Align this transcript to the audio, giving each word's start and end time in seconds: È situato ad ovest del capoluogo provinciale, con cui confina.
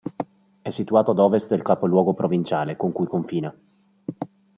È 0.63 0.69
situato 0.71 1.11
ad 1.11 1.19
ovest 1.19 1.47
del 1.49 1.61
capoluogo 1.61 2.15
provinciale, 2.15 2.75
con 2.75 2.91
cui 2.91 3.05
confina. 3.05 3.55